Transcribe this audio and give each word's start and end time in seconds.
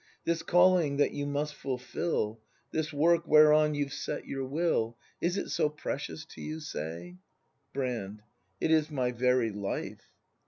]This 0.25 0.41
calling 0.41 0.97
that 0.97 1.11
you 1.11 1.27
must 1.27 1.53
fulfil, 1.53 2.41
This 2.71 2.91
work, 2.91 3.27
whereon 3.27 3.75
you've 3.75 3.93
set 3.93 4.25
your 4.25 4.43
will. 4.43 4.97
Is 5.21 5.37
it 5.37 5.49
so 5.49 5.69
precious 5.69 6.25
to 6.25 6.41
you, 6.41 6.59
say? 6.59 7.17
Brand. 7.71 8.23
It 8.59 8.71
is 8.71 8.89
my 8.89 9.11
very 9.11 9.51
life! 9.51 10.09